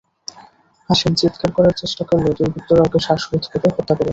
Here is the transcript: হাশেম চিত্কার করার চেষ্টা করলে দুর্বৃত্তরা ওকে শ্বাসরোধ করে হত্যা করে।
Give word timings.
হাশেম 0.89 1.13
চিত্কার 1.19 1.49
করার 1.57 1.75
চেষ্টা 1.81 2.03
করলে 2.09 2.29
দুর্বৃত্তরা 2.37 2.81
ওকে 2.85 2.99
শ্বাসরোধ 3.05 3.43
করে 3.51 3.67
হত্যা 3.69 3.93
করে। 3.97 4.09